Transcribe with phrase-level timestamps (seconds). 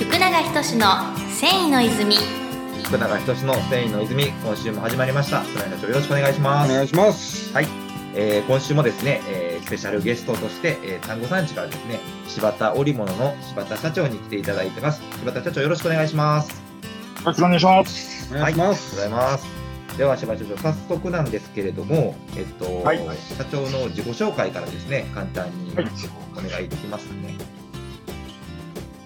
[0.00, 0.86] 福永仁の
[1.28, 2.16] 繊維の泉。
[2.84, 5.42] 福永仁の繊維の泉今週も始まりました。
[5.42, 6.72] 福永社長よろしくお願いします。
[6.72, 7.52] お願いします。
[7.52, 7.66] はい、
[8.14, 15.02] えー、今週もですね、えー、スペシャルゲストとして、えー、単語産地からですね柴田織物の柴田社長に来ていただいてます。
[15.18, 16.48] 柴田社長よろしくお願いします。
[16.48, 16.56] よ
[17.26, 18.34] ろしくお願いします。
[18.34, 19.46] お願いします、はい、ございます。
[19.98, 22.98] では柴田社長早速なんですけれども、えっと、はい。
[23.36, 25.86] 社長の自己紹介からですね簡単にはい。
[26.32, 27.06] お願いできます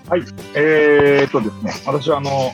[0.09, 0.25] かね
[0.55, 2.52] えー、っとですね、私はあの、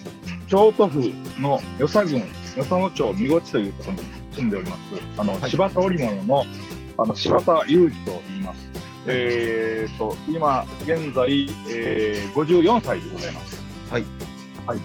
[0.49, 1.01] 京都府
[1.39, 2.23] の与謝郡、
[2.57, 4.03] 与謝野町三越というところに
[4.33, 4.81] 住んでおります、
[5.17, 5.51] あの、はい。
[5.51, 6.45] 柴田織物の、
[6.99, 8.69] あの、柴田裕二と言います。
[9.07, 13.63] えー、っと、今、現在、えー、54歳でございます。
[13.91, 14.05] はい。
[14.67, 14.79] はい。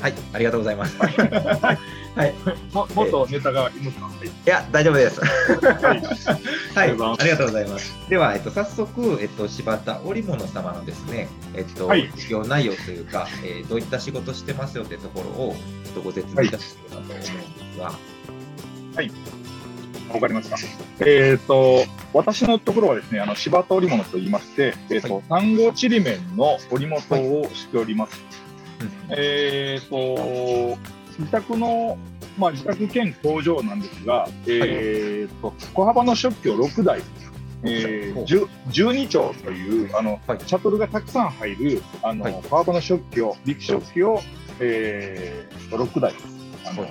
[0.00, 0.14] はい。
[0.32, 0.98] ありがとうございます
[2.14, 2.34] はい。
[2.72, 5.20] ももっとネタがいますか、はいいや、大丈夫です。
[5.20, 6.02] はい。
[6.74, 7.94] はい、ありがとうございます。
[8.08, 12.10] では、えっと、早速、えっと、柴田織物様のですね、えっと、はい。
[12.14, 16.64] 事業内容というか、えーどういった仕事してますよってところを、ちょっとご説明いただけ
[16.94, 17.92] ればと思うんですが、
[20.12, 20.56] わかりました。
[21.00, 28.20] えっ、と、私のところはですね、あの、柴田織物と言いまして、えっ、と、単語ちりめんの織物をしております。
[29.10, 30.76] えっ、と、
[31.18, 31.98] 自宅の、
[32.38, 37.00] まあ、自宅兼工場なんですが、えっ、と、小幅の食器を6台、
[37.64, 40.40] えー、10 12丁という、あの、はい。
[40.40, 42.42] シャトルがたくさん入る、あの、はい。
[42.48, 44.20] 小幅の食器を、力食器を、
[44.60, 46.14] えー、6台、
[46.66, 46.86] あの、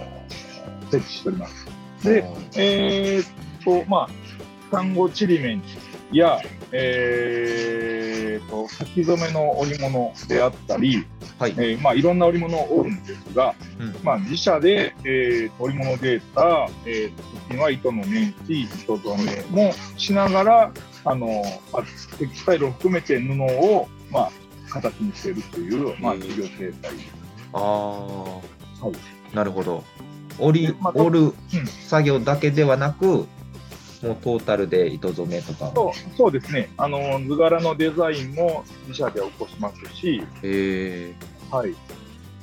[0.91, 1.67] 設置しております。
[2.03, 4.09] で、えーっと、まあ、
[4.71, 5.63] 単語ちりめん
[6.11, 6.39] や、
[6.71, 7.90] えー
[8.45, 11.05] っと、先染めの織物であったり、
[11.39, 13.95] はい、えーまあ、いろんな織物を織るんですが、うん。
[14.03, 17.15] まあ、自社で、えー、織物データ、えー、
[17.49, 20.71] 時には糸のメンチ、糸染めもしながら、
[21.03, 21.83] あの、まあ
[22.17, 24.31] テキスタイルを含めて布を、まあ、
[24.69, 26.91] 形にしているという、まあ、事業形態。
[27.53, 28.41] ああ、は
[29.31, 29.35] い。
[29.35, 29.83] なるほど。
[30.39, 31.33] 織織るうん。
[31.87, 33.27] 作業だけではなく、
[34.01, 35.71] もうトータルで糸染めとか。
[35.75, 36.69] そうそうですね。
[36.77, 41.75] あの、図柄のデザインも自社で起こしますし、えー、はい。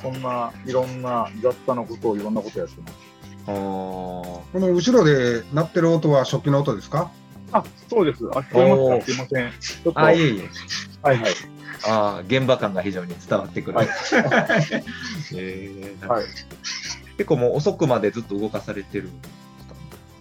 [0.00, 2.94] そんないろんな雑多なことをいろんなことやってます。
[3.48, 7.10] あーこの後ろで鳴ってる音は食器の音ですか？
[7.50, 8.24] あ、そうです。
[8.26, 9.12] あ、聞こえますか？
[9.12, 9.52] すいません。
[9.60, 10.48] ちょっと、あ、はいいえいえ。
[11.02, 11.18] はい。
[11.86, 13.78] ああ、現場感が非常に伝わってくる。
[13.78, 13.88] はい
[15.34, 16.26] えーはい
[17.16, 19.37] 結構もう遅くまでずっと動かされてるんですか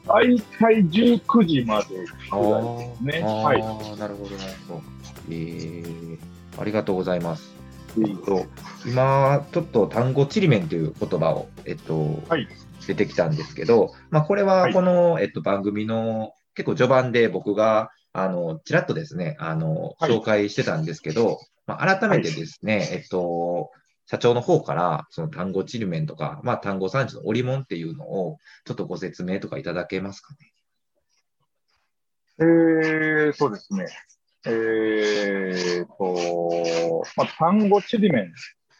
[0.07, 1.85] 大体19時まで
[2.31, 3.23] あぐらいですね。
[3.23, 3.61] あはい。
[3.61, 4.81] ーなるほど、なるほど。
[5.29, 6.17] えー、
[6.59, 7.55] ありがとうございます。
[7.97, 8.45] いえっと、
[8.85, 12.47] 今、ちょっと単語ちりめんという言葉を、えっと、はい
[12.85, 23.71] 出てきたんですけど、まあ、これははいこの、えっと、番組の結構序盤で僕が、あの、ちらっとですね、あの、はい紹介してたんですけど、まあ、改めてですね、えっと、
[24.09, 30.53] 社長の方から、その単語ちりめんとか、まあ、単語産地の織物っていうのを、ちょっとご説明とかいただけますかね？
[32.39, 33.85] えー、そうですね。
[34.45, 38.27] えーと、まあ、単語ちりめんっ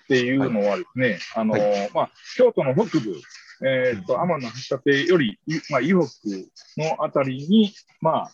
[0.08, 3.20] ていうのはですね、あの、はまあ、京都の北部、
[3.68, 5.96] えーと、天の橋立より、いまあ、伊北
[6.78, 8.32] のあたりに、まあ、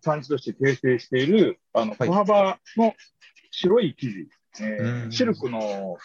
[0.00, 2.94] 産地として形成している、あの、はい小幅の
[3.52, 4.28] 白い生地、
[4.60, 5.96] えうんーシルクの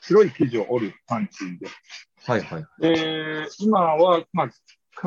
[0.00, 1.74] 白い生地を織る産地です。
[2.24, 2.64] はいはい。
[2.82, 4.50] えー今は、まあ、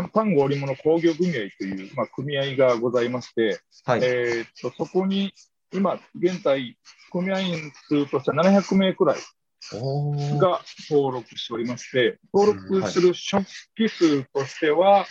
[0.10, 4.02] 単語織物工業組合という、まあ、組合がございまして、はい。
[4.04, 5.34] えーっと、そこに、
[5.74, 6.78] 今、現在、
[7.12, 9.18] 組合員数としては700名くらい
[10.38, 13.46] が登録しておりまして、登録する食
[13.76, 15.06] 器数としては、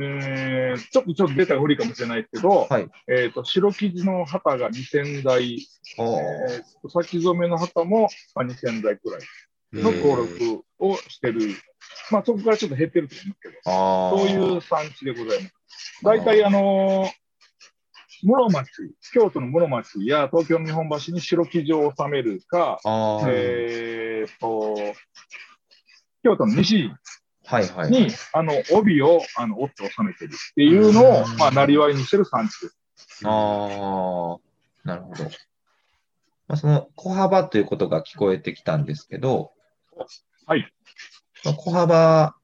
[0.00, 2.88] えーちょっとちょっとデータが古いかもしれないけど、はい。
[3.08, 5.58] えーっと、白生地の旗が2000台、
[5.98, 9.20] えー先染めの旗もまあ2000台くらい
[9.72, 11.54] の登録をしてる。
[12.10, 15.54] まあ、そこからちょっと減ってると思うんですけど、そういう産地でございます。
[16.02, 17.10] 大体、あのー
[18.24, 18.70] 室町、
[19.12, 22.78] 京都の室町や東京の日本橋に白生地を収めるか、
[23.26, 24.76] えー、と、
[26.22, 26.88] 京都の西
[27.52, 27.90] はいはい。
[27.90, 32.78] に、あの、帯を、あの、折って収めてるっていうのをうん、まあ、なりわいにしてる産地です。
[33.24, 34.38] ああ、
[34.84, 35.24] なるほど。
[35.24, 35.30] ま
[36.54, 39.52] あ、その小幅ということが聞こえてきたんですけど、
[40.46, 40.72] はい。
[41.44, 42.34] 小幅っ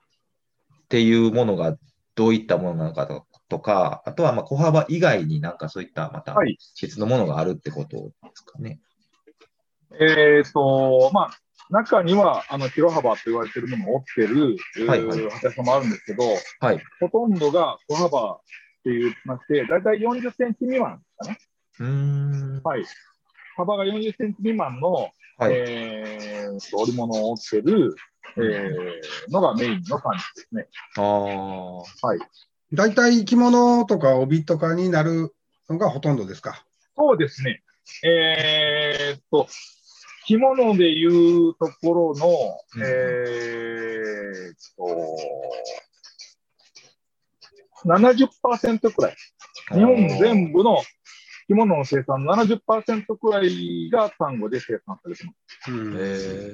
[0.89, 1.79] ていうものが
[2.15, 8.81] どういったものなのかととか、あとはまあ小幅以外になんかそういったまたはい別のものがあるってことですかね。
[10.01, 11.39] えー、と、まあ、
[11.71, 14.57] 中には、あの、広幅と言われてるものを折ってる、
[14.89, 16.23] はいはい畑屋さんもあるんですけど、
[16.61, 16.83] はい。
[17.01, 18.41] ほとんどが小幅っ
[18.85, 21.39] て言いまして、だいたい40センチ未満ですかね。
[21.81, 22.61] うーん。
[22.63, 22.85] はい。
[23.57, 25.11] 幅が40センチ未満の、は
[25.49, 25.53] い。
[25.53, 27.95] えーと織物を織ってる、
[28.37, 30.69] えーのがメインの感じですね。
[30.97, 32.29] ああ。
[32.73, 35.35] 大体着物とか帯とかになる
[35.69, 36.65] のがほとんどですか？
[36.97, 37.63] そうですね。
[38.05, 39.47] えーっと、
[40.29, 44.85] 着物でいうところの、うんえーっと、
[47.87, 49.17] 70%くらい。
[49.73, 50.83] 日本全部の
[51.47, 55.73] 着物の生産の70%くらいが単語で生産されてます。
[55.73, 56.53] うんへ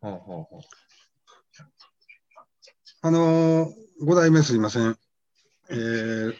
[0.00, 0.46] あはあは
[3.02, 3.70] あのー、
[4.04, 4.98] 5代目すいません。
[5.70, 6.34] えー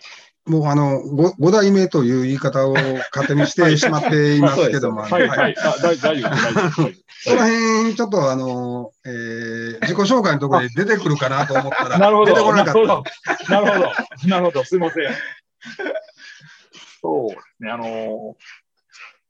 [0.47, 7.07] もうあの 5, 5代目という言い方を勝手にしてしまっていますけども、 はい、はい、あ大大丈夫大丈夫。
[7.19, 13.05] その辺、ちょっとあの、えー自己紹介のところで出てくるかなと思ったら、なるほど、出てこなかっなるほど、
[13.49, 15.05] なるほど、なるほど、すみません。
[17.03, 18.35] そうですね、あのー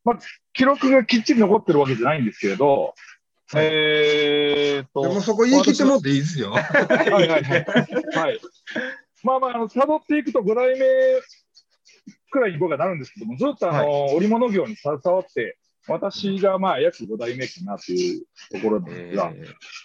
[0.04, 0.18] まあ、
[0.52, 2.94] 記録がきっちり残ってるわけじゃないんですけれど、
[3.54, 5.08] えーっと、た。
[5.08, 6.52] でもそこ言い切ってもっていいですよ。
[6.52, 7.42] はいはいはい。
[7.42, 8.40] はい。
[9.22, 10.86] まあまあ、あの、辿っていくと5代目
[12.30, 15.58] くらいに僕はなるんですけども、ずっとあの、織物業に携わって、
[15.88, 19.44] 私がまあ約5代目かなというところなんですが、え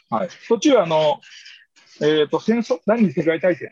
[0.09, 0.29] はい。
[0.47, 1.21] 途中あの、
[2.01, 3.69] えっ、と、戦争、第二次世界大戦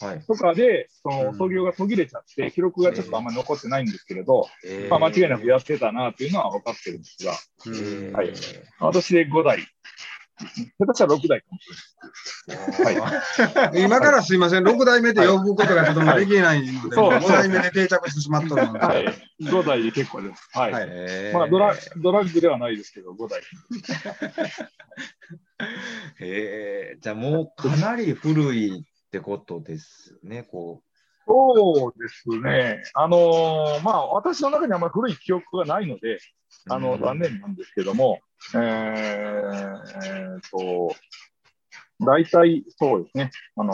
[0.00, 0.20] ーはい。
[0.24, 1.38] とかで、その、うん。
[1.38, 4.88] 操業が途切れちゃって、記録がちょっとあんまり残ってないんですけれど、えー。
[4.88, 7.32] まあ間違いなくやってたなというのは分かってるんですが、
[7.66, 8.32] えーはい。
[8.80, 9.58] 私で5代、
[10.36, 11.68] 下手したら6代かもし
[12.88, 13.00] れ
[13.60, 13.82] ない。
[13.84, 19.06] 今からすいません、6代目で呼ぶことがちょっとできないので、そう5代目で定着してしまったので、はい。
[19.42, 20.48] 5代で結構です。
[20.52, 21.32] はい。
[21.32, 23.40] まあドラ、ドラッグではないですけど、5代。
[26.20, 30.82] えーじゃあもうかなり古いってことですね、こ
[31.26, 32.82] そうですね。
[32.94, 36.18] あのーまあ、私の中にあんまり古い記憶がないので、う。
[36.68, 38.20] あの、うん残念なんですけども、
[38.54, 40.94] えーえーと、
[42.00, 43.30] 大体そうですね。
[43.56, 43.72] あの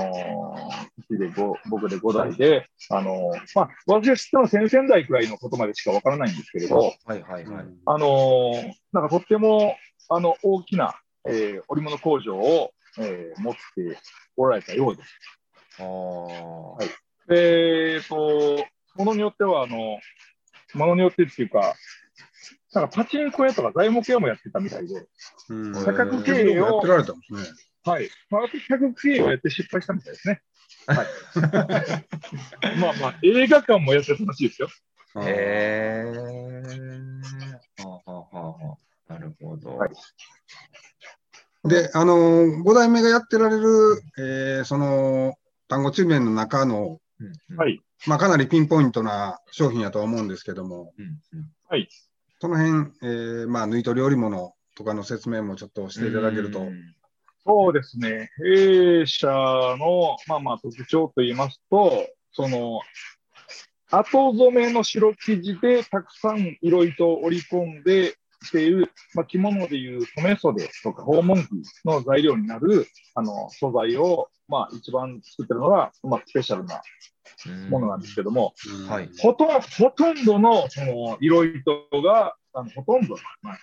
[1.10, 7.64] ー、で5僕で5代で、あのーまあ、私が知ったのは先々代くらいのことまでしかわからないんですけれど、はいはいはい。
[7.86, 9.76] あのーなんかとっても、
[10.08, 10.94] あの、大きな、
[11.28, 13.98] えー織物工場を、えー持って
[14.36, 15.18] おられたようです。
[15.80, 15.86] ああ。
[16.74, 16.88] はい
[17.28, 18.56] で、えっと、
[18.96, 19.98] ものによっては、あの、
[20.74, 21.76] ものによってっていうか、
[22.72, 25.06] なんかパチンコ屋とか材木屋もやってたみたいで、
[25.48, 27.40] うん多角経営をやって、られたんですね。
[27.84, 28.10] はい。
[28.30, 30.42] まあ、多角経営をやって失敗したみたいですね。
[30.86, 31.06] はい。
[32.78, 34.68] まあまあ、映画館もやってたらしいですよ。
[35.22, 36.12] へえ。
[37.82, 38.76] はあはあはあは
[39.08, 39.76] あなるほど。
[39.76, 39.90] はい
[41.64, 45.34] で、あのー、5代目がやってられる、えーその
[45.68, 47.80] 単語地面の中の、うんうんはい。
[48.06, 51.50] まあ、かなりピンポイントな商品やとは思うんですけども、うんうん
[52.40, 56.60] その辺、えーまあ、縫い取り織物とかの説明もちょっとしていただけると。
[56.60, 56.94] うん
[57.46, 58.28] そうですね。
[58.36, 62.80] 弊社の、まあまあ特徴といいますと、その、
[63.90, 71.48] 後染めの白生地でたくさん色糸を織り込んでしている、まあ、着物でいう染め袖とか訪問着
[71.84, 76.82] の材料になるあの素材を、まあ、一番作ってるのが、まあ、スペシャルな
[77.68, 79.10] ものなんですけども、うんはい。
[79.18, 83.58] ほとんほとんどのその色糸が、あのほとんど、まあ、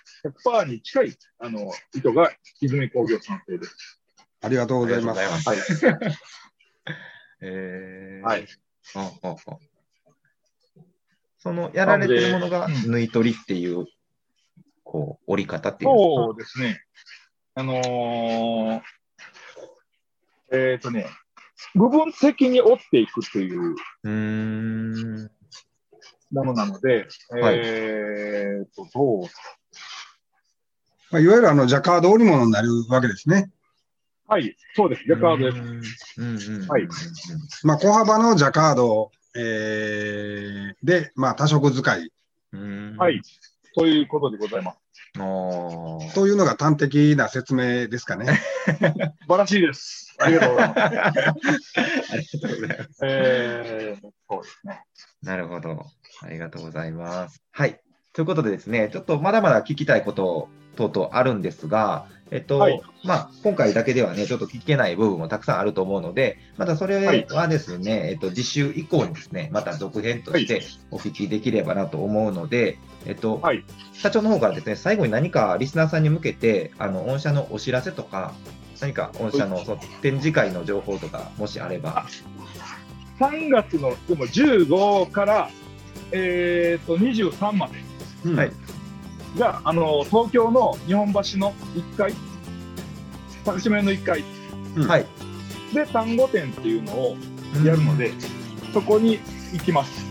[0.62, 4.00] 100%に近いあの糸が泉工業産生です。
[4.40, 5.20] ありがとうございます。
[5.20, 6.22] ありがとうございます。
[7.42, 8.46] えーはい。
[8.94, 9.58] あああ
[11.38, 13.86] そのやられてるものが縫い取りっていう、
[14.90, 16.80] こう、折り方っていうそうですね。
[17.54, 18.80] あのー
[20.50, 21.06] えっ、とね、
[21.74, 25.30] 部分的に折っていくといううーん。
[26.32, 29.22] ものなので、はいえっ、と、どう？
[31.10, 33.50] まあ、いわゆるあのジャカード織物になるわけですね。
[34.26, 35.04] はい、そうです。
[35.04, 35.58] ジャカードです。
[36.18, 36.68] うんうんうん。
[36.68, 36.88] はい
[37.62, 42.10] まあ、小幅のジャカード、えーで、まあ、多色使い
[42.52, 42.96] うん。
[42.96, 43.20] はい。
[43.78, 46.14] そういうことでございます。
[46.14, 48.26] というのが端的な説明ですかね。
[48.66, 48.82] 素
[49.28, 50.16] 晴らしいです。
[50.18, 50.80] ありがとうございます。
[50.88, 52.98] ありがとうございます。
[53.02, 54.84] えー、そうですね。
[55.22, 55.86] なるほど。
[56.22, 57.40] ありがとうございます。
[57.52, 57.80] はい。
[58.18, 62.82] ということでですね、ちょっとまだまだ聞きたいこと等々あるんですが、えっと、はい。
[63.04, 73.62] まあ、今回だけではね、ちょっと聞けない部分もたくさんあると思うので、またそれはですね、えっと、次週以降にですね、また続編としてお聞きできればなと思うので、えっと、はい。
[73.92, 78.34] 社長の方からですね、最後に何かリスナーさんに向けて、あの、御社のお知らせとか、
[78.80, 82.04] 何か御社のその展示会の情報とか、もしあれば。
[83.20, 85.50] 3月のでも15から、
[86.10, 87.87] えー、と23まで
[88.24, 88.52] うんはい
[89.36, 92.14] が、あの東京の日本橋の1階、
[93.44, 94.24] 高島屋の1階
[94.86, 95.06] はい。
[95.74, 97.16] で単語展っていうのを
[97.64, 98.12] やるので、
[98.72, 99.18] そこに
[99.52, 100.04] 行きます。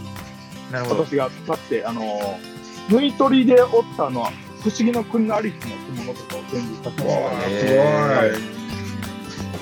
[0.71, 1.05] なるほど。
[1.05, 2.03] 私が使って、あの
[2.89, 7.49] 縫い取りで折ったのは、不思議の国のアリスの着物とかを展示させてもらいます。
[7.49, 8.33] へ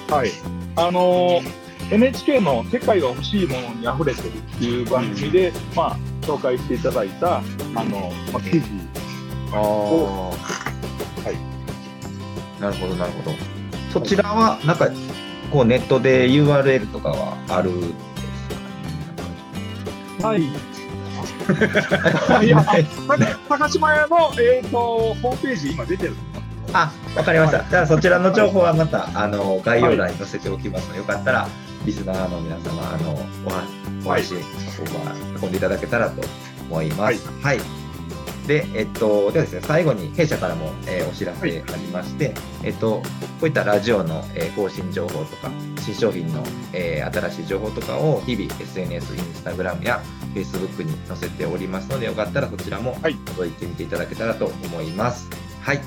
[0.09, 0.31] はい。
[0.75, 7.41] あのー NHK の世界が欲しいものに溢れてるっていう番組で、まあ、紹介していただいた、あ
[7.83, 8.65] の、まあ、記事。
[9.51, 9.61] ああ。
[10.31, 11.31] は
[12.59, 12.61] い。
[12.61, 13.31] なるほど、なるほど。
[13.93, 14.89] そちらは、なんか、
[15.51, 17.93] こうネットで URL とかはあるんです
[20.21, 20.41] かはい。
[22.45, 22.65] いや、
[23.47, 26.15] 高島屋の、えっ、と、ホームページ、今出てる。
[26.73, 27.63] あ、わかりました。
[27.69, 31.47] じゃあそちらの情報はまた、あの、概要欄に載せておきますので、よかったら、
[31.85, 33.13] リスナーの皆様、あの、
[33.45, 36.21] お話、おは運んでいただけたらと
[36.69, 37.27] 思います。
[37.41, 37.59] はい。
[38.47, 43.01] で、えっと、ではですね、最後に弊社からも、えーお知らせありまして、えっと、こ
[43.43, 45.49] ういったラジオの、えー更新情報とか、
[45.81, 50.01] 新商品の、えー新しい情報とかを日々 SNS、インスタグラムや
[50.35, 55.27] Facebook に載せておりますので、よかったらそちらもはい覗いてみていただけたらと思います。
[55.61, 55.81] はい。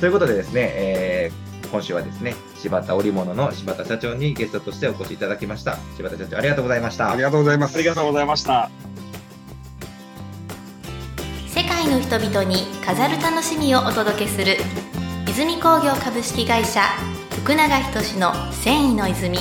[0.00, 5.78] ということでですね、えー今週はですね、柴田織物の柴田社長にゲストとしてお越しいただきました。
[5.96, 7.10] 柴田社長、ありがとうございました。
[7.10, 7.76] ありがとうございます。
[7.76, 8.70] ありがとうございました。
[11.48, 14.56] 世界の人々に飾る楽しみをお届けする
[15.28, 16.82] 泉工業株式会社
[17.30, 19.38] 福永仁の繊維の泉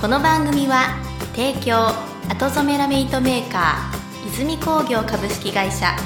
[0.00, 0.96] この番組は
[1.34, 1.88] 提供
[2.28, 5.96] 後染めラメイトメーカー泉工業株式会社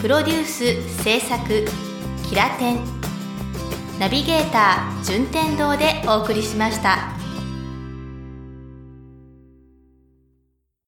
[0.00, 1.64] プロデュース制作
[2.28, 2.99] キラテン
[4.00, 7.19] ナビゲーター順天堂でお送りしました。